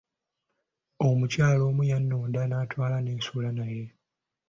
[1.07, 3.85] Omukyala omu yannonda n'antwala ne nsula naye.